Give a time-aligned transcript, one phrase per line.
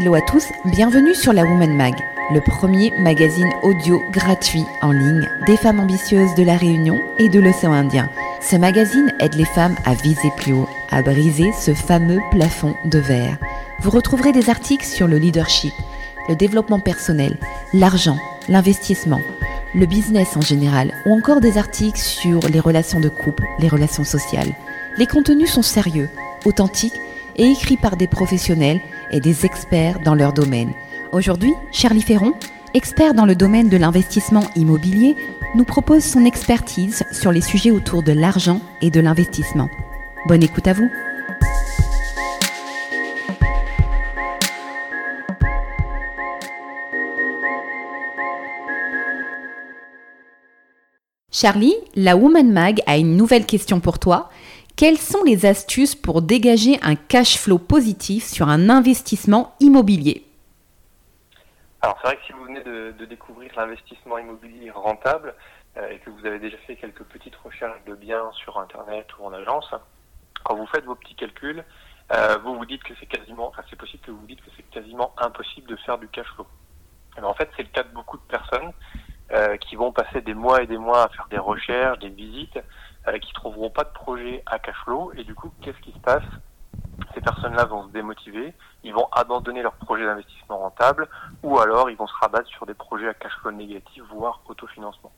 [0.00, 1.92] Hello à tous, bienvenue sur la Woman Mag,
[2.32, 7.38] le premier magazine audio gratuit en ligne des femmes ambitieuses de la Réunion et de
[7.38, 8.08] l'océan Indien.
[8.40, 12.98] Ce magazine aide les femmes à viser plus haut, à briser ce fameux plafond de
[12.98, 13.36] verre.
[13.80, 15.74] Vous retrouverez des articles sur le leadership,
[16.30, 17.36] le développement personnel,
[17.74, 18.16] l'argent,
[18.48, 19.20] l'investissement,
[19.74, 24.04] le business en général, ou encore des articles sur les relations de couple, les relations
[24.04, 24.54] sociales.
[24.96, 26.08] Les contenus sont sérieux,
[26.46, 26.98] authentiques
[27.40, 28.80] et écrits par des professionnels
[29.10, 30.72] et des experts dans leur domaine.
[31.10, 32.34] Aujourd'hui, Charlie Ferron,
[32.74, 35.16] expert dans le domaine de l'investissement immobilier,
[35.54, 39.68] nous propose son expertise sur les sujets autour de l'argent et de l'investissement.
[40.28, 40.88] Bonne écoute à vous.
[51.32, 54.28] Charlie, la Woman Mag a une nouvelle question pour toi.
[54.76, 60.24] Quelles sont les astuces pour dégager un cash flow positif sur un investissement immobilier
[61.82, 65.34] Alors c'est vrai que si vous venez de, découvrir l'investissement immobilier rentable
[65.76, 69.26] euh, et que vous avez déjà fait quelques petites recherches de biens sur Internet ou
[69.26, 69.74] en agence,
[70.44, 71.64] quand vous faites vos petits calculs,
[72.12, 74.50] euh, vous vous dites que c'est quasiment, enfin c'est possible que vous vous dites que
[74.56, 76.46] c'est quasiment impossible de faire du cash flow.
[77.22, 78.72] En fait c'est le cas de beaucoup de personnes
[79.32, 82.58] euh, qui vont passer des mois et des mois à faire des recherches, des visites,
[83.08, 85.12] euh, qui trouveront pas de projet à cash flow.
[85.16, 86.24] Et du coup, qu'est-ce qui se passe?
[87.14, 91.08] Ces personnes-là vont se démotiver, ils vont abandonner leur projet d'investissement rentable,
[91.42, 95.10] ou alors ils vont se rabattre sur des projets à cash flow négatif, voire autofinancement.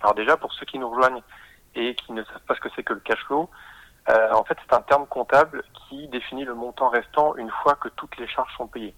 [0.00, 1.22] Alors déjà, pour ceux qui nous rejoignent
[1.74, 3.50] et qui ne savent pas ce que c'est que le cash flow,
[4.08, 7.88] euh, en fait, c'est un terme comptable qui définit le montant restant une fois que
[7.88, 8.94] toutes les charges sont payées.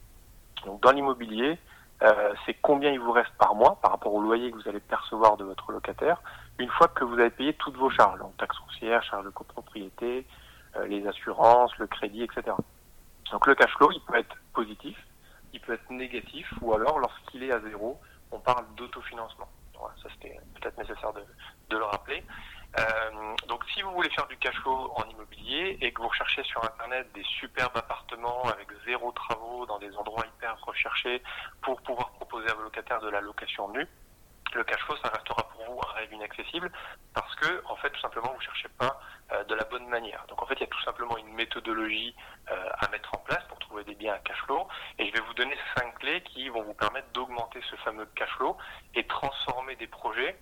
[0.66, 1.58] Donc, dans l'immobilier,
[2.02, 4.80] euh, c'est combien il vous reste par mois par rapport au loyer que vous allez
[4.80, 6.22] percevoir de votre locataire
[6.60, 10.26] une fois que vous avez payé toutes vos charges, donc taxes foncières, charges de copropriété,
[10.76, 12.54] euh, les assurances, le crédit, etc.
[13.32, 14.96] Donc le cash flow, il peut être positif,
[15.52, 17.98] il peut être négatif, ou alors lorsqu'il est à zéro,
[18.30, 19.48] on parle d'autofinancement.
[19.78, 22.22] Voilà, ça c'était peut-être nécessaire de, le rappeler.
[22.78, 26.44] Euh, donc si vous voulez faire du cash flow en immobilier et que vous recherchez
[26.44, 31.22] sur Internet des superbes appartements avec zéro travaux dans des endroits hyper recherchés
[31.62, 33.88] pour pouvoir proposer à vos locataires de la location nue,
[34.54, 36.70] le cash flow, ça restera pour vous un rêve inaccessible
[37.14, 39.00] parce que, en fait, tout simplement, vous cherchez pas
[39.32, 40.24] euh, de la bonne manière.
[40.28, 42.14] Donc, en fait, il y a tout simplement une méthodologie
[42.50, 44.66] euh, à mettre en place pour trouver des biens à cash flow.
[44.98, 48.30] Et je vais vous donner cinq clés qui vont vous permettre d'augmenter ce fameux cash
[48.36, 48.56] flow
[48.94, 50.38] et transformer des projets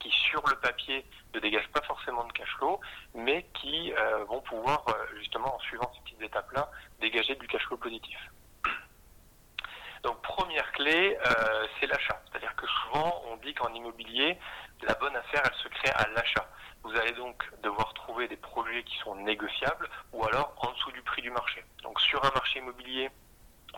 [0.00, 2.80] qui, sur le papier, ne dégagent pas forcément de cash flow,
[3.14, 4.84] mais qui euh, vont pouvoir,
[5.18, 8.18] justement, en suivant ces petites étapes-là, dégager du cash flow positif.
[10.04, 12.20] Donc première clé, euh, c'est l'achat.
[12.30, 14.38] C'est-à-dire que souvent on dit qu'en immobilier,
[14.82, 16.46] la bonne affaire, elle se crée à l'achat.
[16.82, 21.00] Vous allez donc devoir trouver des projets qui sont négociables ou alors en dessous du
[21.00, 21.64] prix du marché.
[21.82, 23.10] Donc sur un marché immobilier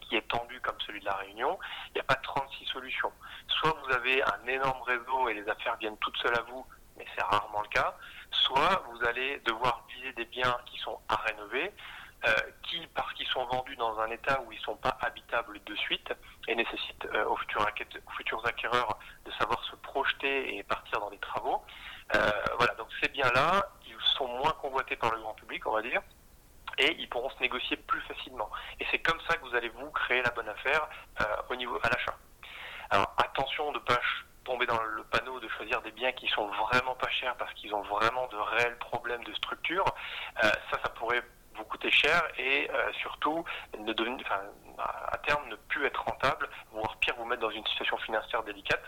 [0.02, 1.58] qui est tendu comme celui de la Réunion,
[1.90, 3.12] il n'y a pas 36 solutions.
[3.46, 6.66] Soit vous avez un énorme réseau et les affaires viennent toutes seules à vous,
[6.96, 7.96] mais c'est rarement le cas.
[8.32, 11.72] Soit vous allez devoir viser des biens qui sont à rénover,
[12.62, 15.74] qui, parce qu'ils sont vendus dans un état où ils ne sont pas habitables de
[15.76, 16.12] suite
[16.48, 21.62] et nécessitent euh, aux, futurs acquéreurs de savoir se projeter et partir dans des travaux.
[22.14, 25.82] Euh, voilà, donc ces biens-là, ils sont moins convoités par le grand public, on va
[25.82, 26.02] dire,
[26.78, 28.50] et ils pourront se négocier plus facilement.
[28.80, 30.88] Et c'est comme ça que vous allez vous créer la bonne affaire
[31.48, 32.16] au niveau à l'achat.
[32.90, 34.00] Alors attention de ne pas
[34.44, 37.74] tomber dans le panneau de choisir des biens qui sont vraiment pas chers parce qu'ils
[37.74, 39.84] ont vraiment de réels problèmes de structure.
[40.40, 41.22] ça, ça pourrait
[41.56, 43.44] vous coûter cher et euh, surtout
[43.78, 43.92] ne
[44.78, 48.84] à terme ne plus être rentable, voire pire vous mettre dans une situation financière délicate.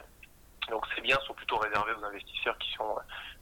[0.71, 2.97] Donc ces biens sont plutôt réservés aux investisseurs qui sont,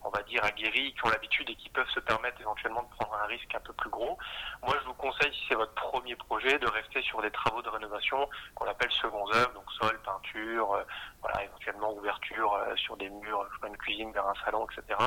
[0.04, 3.14] on va dire, aguerris, qui ont l'habitude et qui peuvent se permettre éventuellement de prendre
[3.14, 4.18] un risque un peu plus gros.
[4.62, 7.68] Moi, je vous conseille, si c'est votre premier projet, de rester sur des travaux de
[7.68, 10.84] rénovation qu'on appelle second œuvre, donc sol, peinture, euh,
[11.20, 14.98] voilà, éventuellement ouverture euh, sur des murs, une cuisine vers un salon, etc.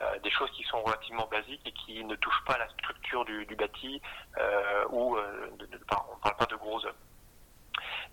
[0.00, 3.46] Euh, des choses qui sont relativement basiques et qui ne touchent pas la structure du,
[3.46, 4.00] du bâti
[4.90, 7.05] ou on ne parle pas de gros œuvres.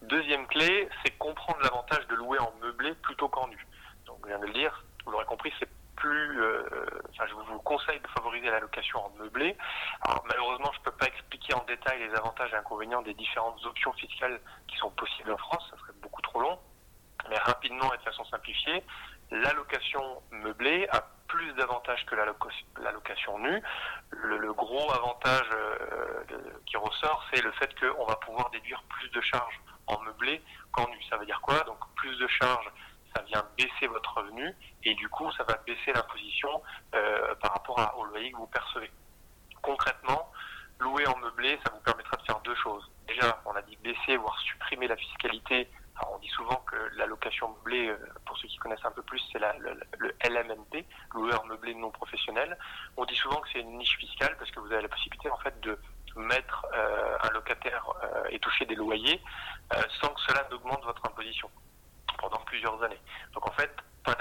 [0.02, 3.68] Deuxième clé, c'est comprendre l'avantage de louer en meublé plutôt qu'en nu.
[4.06, 6.42] Donc, je viens de le dire, vous l'aurez compris, c'est plus.
[6.42, 6.64] Euh,
[7.12, 9.56] enfin, je vous conseille de favoriser la location en meublé.
[10.02, 13.64] Alors, malheureusement, je ne peux pas expliquer en détail les avantages et inconvénients des différentes
[13.66, 16.60] options fiscales qui sont possibles en France, ça serait beaucoup trop long.
[17.30, 18.84] Mais rapidement et de façon simplifiée,
[19.32, 21.02] la location meublée a
[21.34, 22.26] plus d'avantages que la,
[22.92, 23.62] location nue.
[24.12, 26.24] Le, gros avantage euh,
[26.68, 30.42] qui ressort, c'est le fait qu'on va pouvoir déduire plus de charges en meublé
[30.72, 31.04] qu'en nu.
[31.10, 31.60] Ça veut dire quoi?
[31.62, 32.72] Donc plus de charges,
[33.16, 36.62] ça vient baisser votre revenu et du coup ça va baisser l'imposition
[36.94, 38.92] euh, par rapport à, au loyer que vous percevez.
[39.64, 40.32] Concrètement,
[40.80, 42.90] louer en meublé, ça vous permettra de faire deux choses.
[43.08, 45.68] déjà, on a dit baisser, voire supprimer la fiscalité.
[46.02, 49.22] On dit souvent que la location meublée, euh, pour ceux qui connaissent un peu plus,
[49.32, 52.58] c'est le, le, LMNP, loueur meublé non professionnel.
[52.98, 55.38] On dit souvent que c'est une niche fiscale parce que vous avez la possibilité en
[55.38, 55.78] fait de
[56.16, 59.22] mettre euh, un locataire euh, et toucher des loyers
[60.00, 61.50] sans que cela n'augmente votre imposition
[62.20, 63.00] pendant plusieurs années.
[63.34, 64.16] Donc en fait, pas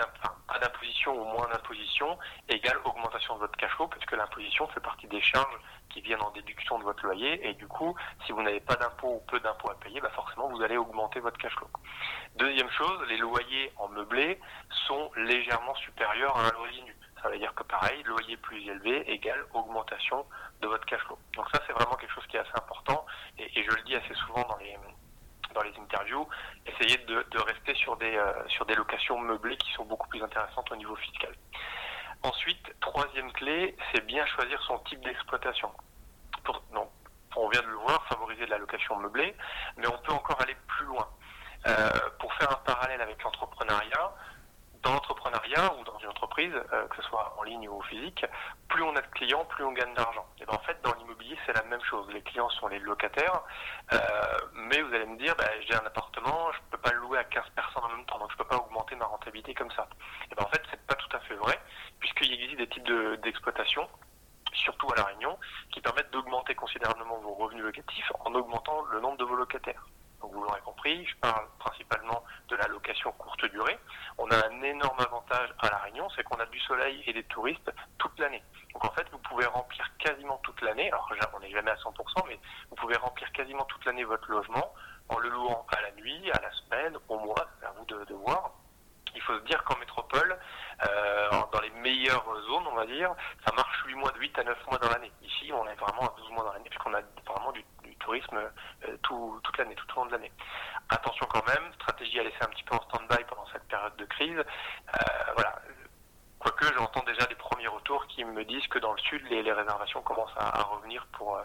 [0.60, 2.18] d'imposition ou moins d'imposition
[2.48, 5.58] égale augmentation de votre cash flow, parce que l'imposition fait partie des charges
[5.90, 7.94] qui viennent en déduction de votre loyer, et du coup,
[8.24, 11.20] si vous n'avez pas d'impôt ou peu d'impôts à payer, bah forcément vous allez augmenter
[11.20, 11.68] votre cash flow.
[12.36, 14.40] Deuxième chose, les loyers en meublé
[14.86, 16.96] sont légèrement supérieurs à un loyer nu.
[17.22, 20.26] Ça veut dire que pareil, loyer plus élevé égale augmentation
[20.60, 21.18] de votre cash flow.
[21.34, 23.04] Donc ça, c'est vraiment quelque chose qui est assez important,
[23.38, 24.76] et, et je le dis assez souvent dans les
[25.52, 26.26] dans les interviews,
[26.66, 30.70] essayer de, rester sur des, euh, sur des locations meublées qui sont beaucoup plus intéressantes
[30.70, 31.34] au niveau fiscal.
[32.22, 35.70] Ensuite, troisième clé, c'est bien choisir son type d'exploitation.
[37.34, 39.34] On vient de le voir, favoriser de la location meublée,
[39.76, 41.08] mais on peut encore aller plus loin.
[41.66, 44.14] Euh, pour faire un parallèle avec l'entrepreneuriat,
[44.82, 48.26] dans l'entrepreneuriat ou dans une entreprise, euh, que ce soit en ligne ou physique,
[48.68, 50.26] plus on a de clients, plus on gagne d'argent.
[50.40, 52.06] Et ben en fait, dans l'immobilier, c'est la même chose.
[52.12, 53.42] Les clients sont les locataires,
[53.92, 53.98] euh,
[54.54, 57.18] mais vous allez me dire, ben, j'ai un appartement, je ne peux pas le louer
[57.18, 59.70] à 15 personnes en même temps, donc je ne peux pas augmenter ma rentabilité comme
[59.70, 59.88] ça.
[60.30, 61.60] Et ben en fait, c'est pas tout à fait vrai,
[62.00, 62.90] puisqu'il existe des types
[63.22, 63.88] d'exploitation.
[64.54, 65.38] surtout à La Réunion,
[65.72, 69.82] qui permettent d'augmenter considérablement vos revenus locatifs en augmentant le nombre de vos locataires.
[70.22, 73.76] Donc vous l'aurez compris, je parle principalement de la location courte durée.
[74.18, 77.24] On a un énorme avantage à La Réunion, c'est qu'on a du soleil et des
[77.24, 78.42] touristes toute l'année.
[78.72, 82.24] Donc en fait, vous pouvez remplir quasiment toute l'année, alors on n'est jamais à 100%,
[82.28, 82.38] mais
[82.70, 84.72] vous pouvez remplir quasiment toute l'année votre logement
[85.08, 88.14] en le louant à la nuit, à la semaine, au mois, c'est à vous de,
[88.14, 88.52] voir.
[89.14, 90.38] Il faut se dire qu'en métropole,
[90.86, 93.11] euh, dans les meilleures zones, on va dire,
[93.46, 95.12] ça marche 8 mois, de 8 à 9 mois dans l'année.
[95.22, 97.64] Ici, on est vraiment à 12 mois dans l'année, puisqu'on a vraiment du,
[98.00, 100.32] tourisme euh, tout, toute l'année, tout au long de l'année.
[100.88, 104.04] Attention quand même, stratégie à laisser un petit peu en stand-by pendant cette période de
[104.06, 104.38] crise.
[104.38, 105.54] Euh, voilà.
[106.40, 110.02] Quoique j'entends déjà des premiers retours qui me disent que dans le sud, les, réservations
[110.02, 111.42] commencent à, revenir pour, euh,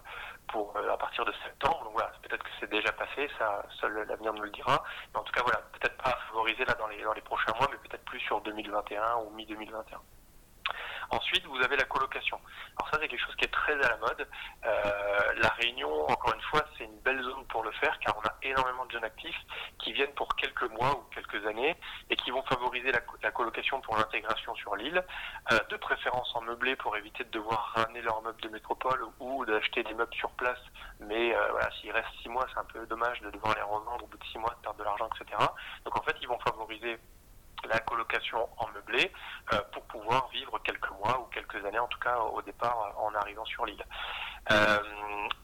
[0.47, 1.83] pour à partir de septembre.
[1.83, 4.83] Donc voilà, peut-être que c'est déjà passé, ça, seul l'avenir nous le dira.
[5.13, 7.67] Mais en tout cas, voilà, peut-être pas favoriser là dans les, dans les prochains mois,
[7.71, 9.99] mais peut-être plus sur 2021 ou mi-2021.
[11.09, 12.39] Ensuite, vous avez la colocation.
[12.77, 14.27] Alors ça, c'est quelque chose qui est très à la mode.
[14.65, 18.27] Euh, la Réunion, encore une fois, c'est une belle zone pour le faire car on
[18.27, 19.39] a énormément de jeunes actifs
[19.79, 21.75] qui viennent pour quelques mois ou quelques années
[22.09, 25.03] et qui vont favoriser la, colocation pour l'intégration sur l'île,
[25.51, 29.45] euh, de préférence en meublé pour éviter de devoir ramener leurs meubles de métropole ou
[29.45, 30.59] d'acheter des meubles sur place.
[30.99, 34.03] Mais euh, voilà, s'il reste six mois, c'est un peu dommage de devoir les revendre
[34.03, 35.37] au bout de six mois, de perdre de l'argent, etc.
[35.85, 36.99] Donc en fait, ils vont favoriser
[37.65, 39.11] la colocation en meublé
[39.53, 43.13] euh, pour pouvoir vivre quelques mois ou quelques années, en tout cas au départ en
[43.15, 43.83] arrivant sur l'île.
[44.51, 44.79] Euh,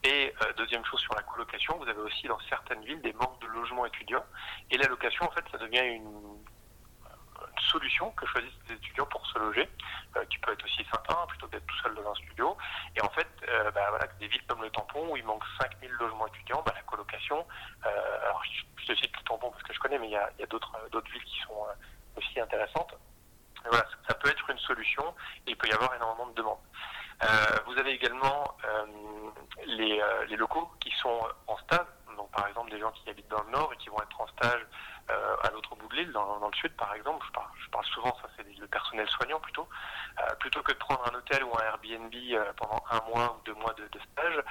[0.02, 3.40] et euh, deuxième chose sur la colocation, vous avez aussi dans certaines villes des manques
[3.40, 4.24] de logements étudiants
[4.70, 6.42] et la location en fait ça devient une,
[7.70, 9.68] solution que choisissent les étudiants pour se loger,
[10.28, 12.56] qui peut être aussi sympa plutôt que d'être tout seul dans un studio.
[12.96, 13.28] Et en fait,
[13.74, 17.46] bah, des villes comme le Tampon où il manque 5000 logements étudiants, bah, la colocation,
[17.82, 21.10] alors je, te cite le Tampon parce que je connais, mais il y a d'autres
[21.10, 21.66] villes qui sont
[22.16, 22.94] aussi intéressante.
[23.68, 25.14] voilà, ça peut être une solution
[25.46, 26.58] et il peut y avoir énormément de demandes.
[27.22, 27.26] Euh,
[27.66, 28.86] vous avez également euh,
[29.66, 31.86] les, euh, les, locaux qui sont en donc
[32.34, 34.66] par exemple des gens qui habitent dans le nord et qui vont être en stage
[35.08, 37.26] à l'autre bout de l'île, dans, le sud par exemple.
[37.62, 39.68] Je parle, souvent, ça c'est le personnel soignant plutôt,
[40.40, 42.14] plutôt que de prendre un hôtel ou un Airbnb
[42.56, 44.42] pendant un mois ou deux mois de, de stage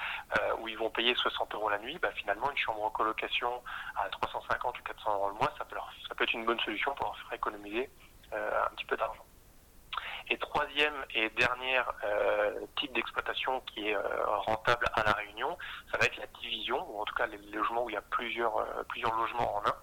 [0.59, 1.97] où ils vont payer 60 euros la nuit.
[1.99, 3.63] Bah, finalement, une chambre en colocation
[3.95, 6.93] à 350 ou 400 euros le mois, ça peut, ça peut être une bonne solution
[6.93, 7.89] pour leur faire économiser
[8.31, 9.25] un petit peu d'argent.
[10.29, 15.57] Et troisième et dernière euh, type d'exploitation qui est euh, rentable à la Réunion,
[15.91, 18.01] ça va être la division, ou en tout cas les logements où il y a
[18.01, 19.75] plusieurs, euh, plusieurs logements en un.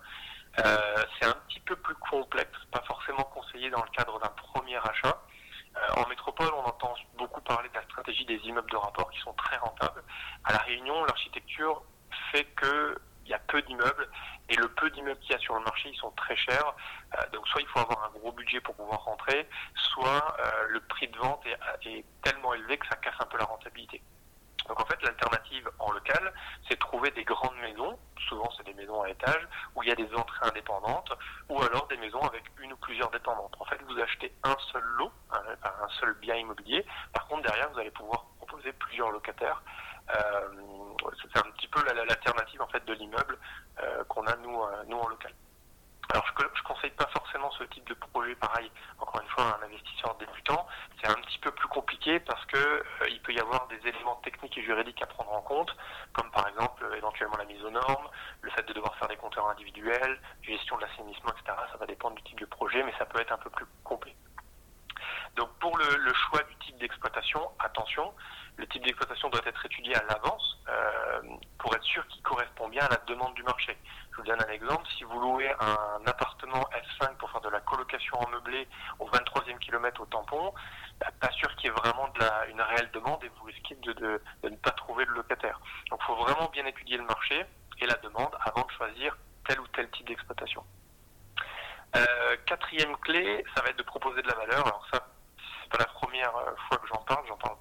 [1.19, 5.23] c'est un petit peu plus complexe, pas forcément conseillé dans le cadre d'un premier achat.
[5.97, 9.33] en métropole, on entend beaucoup parler de la stratégie des immeubles de rapport qui sont
[9.35, 10.03] très rentables.
[10.45, 11.83] À la Réunion, l'architecture
[12.33, 12.99] fait que
[13.31, 14.09] il y a peu d'immeubles
[14.49, 16.75] et le peu d'immeubles qu'il y a sur le marché, ils sont très chers.
[17.15, 20.81] Euh, donc soit il faut avoir un gros budget pour pouvoir rentrer, soit euh, le
[20.81, 24.03] prix de vente est, tellement élevé que ça casse un peu la rentabilité.
[24.69, 26.33] Donc en fait, l'alternative en local,
[26.69, 29.93] c'est de trouver des grandes maisons, souvent c'est des maisons à étage, où il y
[29.93, 31.13] a des entrées indépendantes,
[31.49, 33.55] ou alors des maisons avec une ou plusieurs dépendantes.
[33.61, 36.85] En fait, vous achetez un seul lot, un, un seul bien immobilier.
[37.13, 39.63] Par contre, derrière, vous allez pouvoir proposer plusieurs locataires
[40.17, 40.49] euh,
[41.23, 43.39] c'est un petit peu l'alternative en fait de l'immeuble
[43.81, 45.33] euh, qu'on a nous, euh, nous en local.
[46.13, 49.65] Alors je ne conseille pas forcément ce type de projet pareil, encore une fois, un
[49.65, 50.67] investisseur débutant.
[51.01, 51.69] C'est un petit peu plus
[52.27, 55.43] parce que euh, il peut y avoir des éléments techniques et juridiques à prendre en
[55.43, 55.77] compte,
[56.13, 58.09] comme par exemple euh, éventuellement la mise aux normes,
[58.41, 61.57] le fait de devoir faire des compteurs individuels, gestion de l'assainissement, etc.
[61.71, 64.15] Ça va dépendre du type de projet, mais ça peut être un peu plus complet.
[65.37, 68.13] Donc pour le choix du type d'exploitation, attention,
[68.61, 71.23] le type d'exploitation doit être étudié à l'avance euh,
[71.59, 73.77] pour être sûr qu'il correspond bien à la demande du marché.
[74.13, 74.87] Je vous donne un exemple.
[74.99, 76.69] Si vous louez un appartement
[77.01, 78.69] S5 pour faire de la colocation en meublé
[78.99, 80.53] au 23e kilomètre au tampon,
[81.01, 84.21] bah, pas sûr qu'il y ait vraiment de une réelle demande et vous risquez de,
[84.45, 85.59] ne pas trouver le locataire.
[85.91, 87.47] Donc il faut vraiment bien étudier le marché
[87.81, 89.17] et la demande avant de choisir
[89.49, 90.63] tel ou tel type d'exploitation.
[91.97, 94.67] Euh, quatrième clé, ça va être de proposer de la valeur.
[94.67, 95.01] Alors ça,
[95.71, 96.33] pas la première
[96.69, 97.57] fois que j'en parle, j'en parle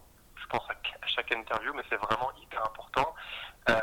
[0.49, 3.15] pense à, chaque interview, mais c'est vraiment hyper important.
[3.69, 3.79] Euh,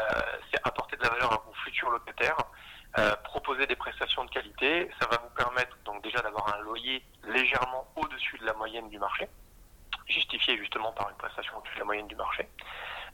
[0.50, 2.36] c'est apporter de la valeur à vos futurs locataires,
[2.98, 4.90] euh, proposer des prestations de qualité.
[5.00, 8.98] Ça va vous permettre donc déjà d'avoir un loyer légèrement au-dessus de la moyenne du
[8.98, 9.28] marché,
[10.08, 12.48] justifié justement par une prestation au-dessus de la moyenne du marché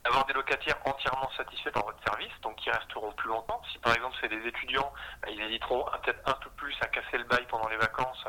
[0.04, 3.60] avoir des locataires entièrement satisfaits par votre service, donc qui resteront plus longtemps.
[3.72, 4.92] Si par exemple c'est des étudiants,
[5.22, 8.24] bah, ils hésiteront peut-être un peu plus à casser le bail pendant les vacances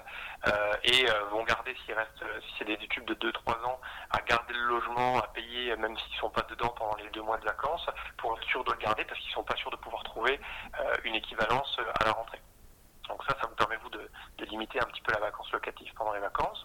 [0.47, 3.79] euh, et euh, vont garder s'il reste, euh, si c'est des études de 2-3 ans,
[4.11, 7.37] à garder le logement, à payer même s'ils sont pas dedans pendant les deux mois
[7.37, 7.87] de vacances,
[8.17, 10.39] pour être sûr de le garder parce qu'ils sont pas sûrs de pouvoir trouver
[11.03, 12.39] une équivalence à la rentrée.
[13.09, 14.09] Donc ça, ça vous permet vous de,
[14.49, 16.63] limiter un petit peu la vacance locative pendant les vacances.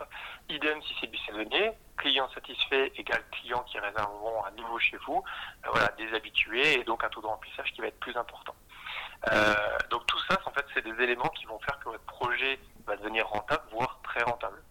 [0.48, 5.22] Idem si c'est du saisonnier, client satisfait égale client qui réserveront à nouveau chez vous,
[5.64, 8.54] euh, voilà, des habitués et donc un taux de remplissage qui va être plus important.
[9.32, 9.54] Euh,
[9.90, 12.96] donc tout ça, en fait, c'est des éléments qui vont faire que votre projet va
[12.96, 14.62] devenir rentable, voire très rentable.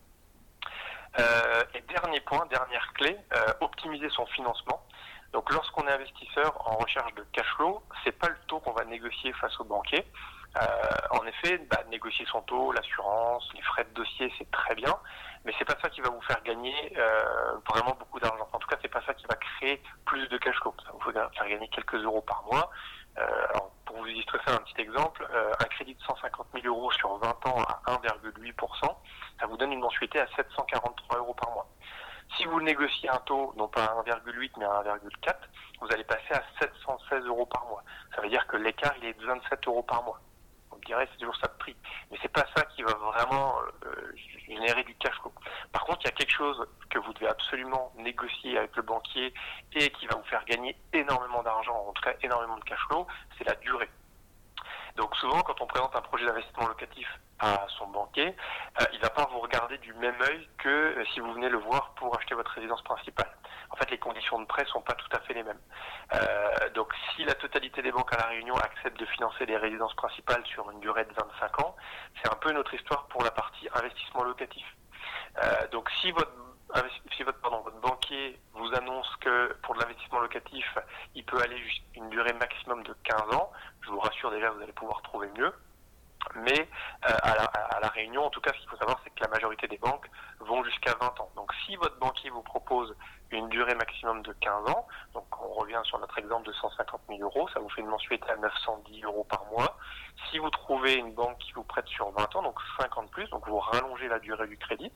[1.20, 3.18] Euh, et dernier point, dernière clé,
[3.62, 4.86] optimiser son financement.
[5.34, 8.86] Donc lorsqu'on est investisseur en recherche de cash flow, c'est pas le taux qu'on va
[8.86, 10.06] négocier face au banquier.
[10.58, 14.98] Euh, en effet, bah, négocier son taux, l'assurance, les frais de dossier, c'est très bien,
[15.46, 18.48] mais c'est pas ça qui va vous faire gagner euh, vraiment beaucoup d'argent.
[18.52, 20.74] En tout cas, c'est pas ça qui va créer plus de cash flow.
[20.84, 22.70] Ça vous faire gagner quelques euros par mois.
[23.20, 25.28] Euh, alors, pour vous illustrer ça, un petit exemple,
[25.60, 28.96] un crédit de 150 000 euros sur 20 ans à 1,8%,
[29.40, 31.68] ça vous donne une mensualité à 743 euros par mois.
[32.36, 35.34] Si vous négociez un taux, non pas à 1,8 mais à 1,4,
[35.82, 37.84] vous allez passer à 716 euros par mois.
[38.14, 40.20] Ça veut dire que l'écart, il est de 27 euros par mois
[40.88, 41.76] on dirait c'est toujours ça de prix.
[42.12, 44.14] Mais c'est pas ça qui va vraiment euh,
[44.48, 45.34] générer du cash flow.
[45.72, 49.34] Par contre, il y a quelque chose que vous devez absolument négocier avec le banquier
[49.74, 53.06] et qui va vous faire gagner énormément d'argent, en tout cas énormément de cash flow,
[53.38, 53.90] c'est la durée.
[54.96, 57.08] Donc souvent, quand on présente un projet d'investissement locatif
[57.40, 58.36] à son banquier,
[58.82, 61.94] euh, il va pas vous regarder du même œil que si vous venez le voir
[61.96, 63.37] pour acheter votre résidence principale.
[63.70, 65.60] En fait, les conditions de prêt sont pas tout à fait les mêmes.
[66.14, 69.94] Euh, donc, si la totalité des banques à la Réunion acceptent de financer des résidences
[69.96, 71.76] principales sur une durée de 25 ans,
[72.22, 74.66] c'est un peu notre histoire pour la partie investissement locatif.
[75.44, 76.32] Euh, donc, si votre
[77.16, 80.66] si votre, votre banquier vous annonce que pour de l'investissement locatif,
[81.16, 84.62] il peut aller jusqu'à une durée maximum de 15 ans, je vous rassure déjà, vous
[84.62, 85.54] allez pouvoir trouver mieux.
[86.36, 86.68] Mais
[87.10, 89.68] euh, à, la, Réunion, en tout cas, ce qu'il faut savoir, c'est que la majorité
[89.68, 90.08] des banques
[90.48, 91.30] vont jusqu'à 20 ans.
[91.36, 92.96] Donc si votre banquier vous propose
[93.32, 97.22] une durée maximum de 15 ans, donc on revient sur notre exemple de 150 000
[97.22, 99.78] euros, ça vous fait une mensualité à 910 euros par mois.
[100.32, 103.48] Si vous trouvez une banque qui vous prête sur 20 ans, donc 50 plus, donc
[103.48, 104.92] vous rallongez la durée du crédit,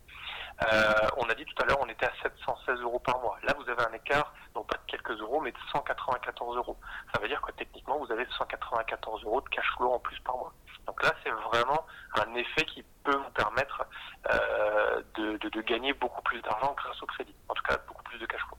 [0.64, 3.38] euh, on a dit tout à l'heure, on était à 716 euros par mois.
[3.44, 6.78] Là, vous avez un écart, non pas de quelques euros, mais de 194 euros.
[7.14, 10.38] Ça veut dire que techniquement, vous avez 194 euros de cash flow en plus par
[10.38, 10.54] mois.
[10.86, 11.86] Donc là, c'est vraiment
[12.20, 13.84] un effet qui peut vous permettre
[14.32, 17.36] euh, de, de, gagner beaucoup plus d'argent grâce au crédit.
[17.50, 18.58] En tout cas, beaucoup plus de cash flow.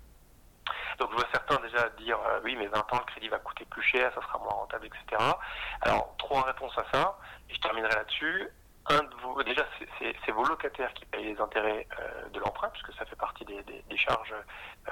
[0.98, 3.64] Donc je vois certains déjà dire euh, oui mais 20 ans le crédit va coûter
[3.64, 5.22] plus cher, ça sera moins rentable, etc.
[5.80, 7.18] Alors trois réponses à ça,
[7.48, 8.50] et je terminerai là-dessus
[8.86, 9.64] un de vous, déjà,
[10.00, 13.64] c'est vos locataires qui payent les intérêts euh, de l'emprunt, puisque ça fait partie des,
[14.02, 14.34] charges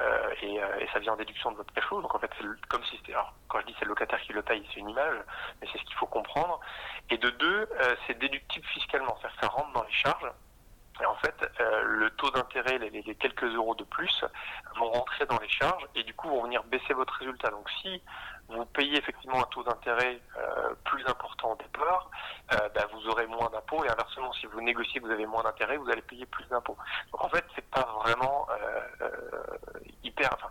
[0.00, 2.00] euh, euh, et, ça vient en déduction de votre cash flow.
[2.00, 3.12] Donc en fait, c'est comme si c'était.
[3.12, 5.16] Alors, quand je dis c'est le locataire qui le paye, c'est une image,
[5.60, 6.60] mais c'est ce qu'il faut comprendre.
[7.10, 7.68] Et de deux,
[8.06, 10.30] c'est déductible fiscalement, c'est-à-dire que ça rentre dans les charges.
[11.00, 11.34] Et en fait,
[11.84, 14.24] le taux d'intérêt, les, les, quelques euros de plus,
[14.76, 17.50] vont rentrer dans les charges et du coup vont venir baisser votre résultat.
[17.50, 18.02] Donc si
[18.50, 22.10] vous payez effectivement un taux d'intérêt euh, plus important au départ,
[22.52, 25.76] euh, bah, vous aurez moins d'impôts et inversement, si vous négociez vous avez moins d'intérêt,
[25.76, 26.76] vous allez payer plus d'impôts.
[27.12, 29.08] Donc en fait, c'est pas vraiment euh,
[30.02, 30.30] hyper.
[30.34, 30.50] Enfin,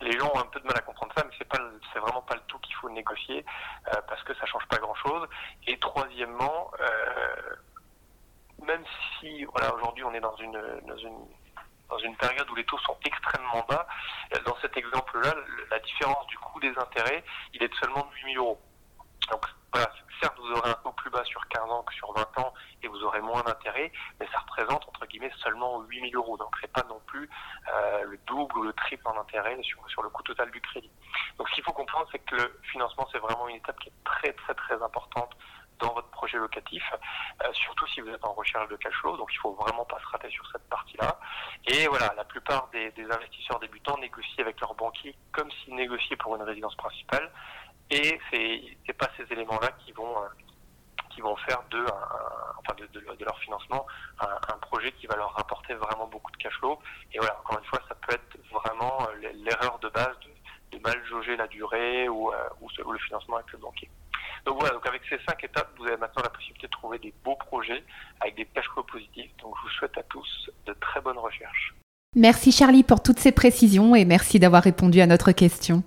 [0.00, 1.58] les gens ont un peu de mal à comprendre ça, mais c'est pas,
[1.92, 3.44] c'est vraiment pas le tout qu'il faut négocier
[4.08, 5.28] parce que ça change pas grand chose.
[5.66, 6.70] Et troisièmement,
[8.64, 8.82] même
[9.18, 11.26] si voilà aujourd'hui on est dans une dans une
[11.88, 13.86] dans une période où les taux sont extrêmement bas.
[14.44, 15.34] Dans cet exemple-là,
[15.70, 18.60] la différence du coût des intérêts, il est de seulement de 8 000 euros.
[19.28, 19.44] Donc
[20.22, 22.88] certes, vous aurez un taux plus bas sur 15 ans que sur 20 ans et
[22.88, 26.36] vous aurez moins d'intérêt, mais ça représente entre guillemets seulement 8 000 euros.
[26.36, 27.28] Donc c'est pas non plus
[27.72, 30.90] euh, le double ou le triple en intérêt sur, sur le coût total du crédit.
[31.38, 34.04] Donc ce qu'il faut comprendre, c'est que le financement, c'est vraiment une étape qui est
[34.04, 35.30] très très très importante
[35.80, 36.82] dans votre projet locatif,
[37.42, 39.16] euh, surtout si vous êtes en recherche de cash flow.
[39.16, 41.18] Donc il faut vraiment pas se rater sur cette partie-là.
[41.66, 46.36] Et voilà, la plupart des, investisseurs débutants négocient avec leur banquier comme s'ils négociaient pour
[46.36, 47.30] une résidence principale.
[47.90, 50.28] Et c'est n'est pas ces éléments-là qui vont euh,
[51.10, 51.84] qui vont faire de,
[52.58, 53.84] enfin de, leur financement
[54.20, 56.78] un, projet qui va leur rapporter vraiment beaucoup de cash flow.
[57.12, 60.16] Et voilà, encore une fois, ça peut être vraiment euh, l'erreur de base
[60.70, 63.90] de, mal jauger la durée ou, ou, le financement avec le banquier.
[64.46, 67.36] Donc voilà, avec ces cinq étapes, vous avez maintenant la possibilité de trouver des beaux
[67.36, 67.84] projets
[68.20, 69.30] avec des flow positifs.
[69.42, 71.74] Donc je vous souhaite à tous de très bonnes recherches.
[72.16, 75.84] Merci Charlie pour toutes ces précisions et merci d'avoir répondu à notre question.